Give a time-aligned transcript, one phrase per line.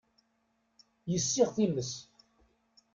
[1.11, 1.91] Yessiɣ times.